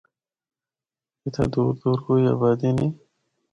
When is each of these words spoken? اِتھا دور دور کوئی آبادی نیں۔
اِتھا 1.23 1.43
دور 1.53 1.71
دور 1.81 1.97
کوئی 2.05 2.23
آبادی 2.33 2.69
نیں۔ 2.77 2.91